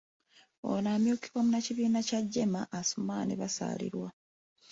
Ono 0.71 0.87
amyukibwa 0.95 1.39
munnakibiina 1.43 1.99
kya 2.07 2.19
JEEMA, 2.31 2.61
Asuman 2.79 3.29
Basalirwa. 3.39 4.09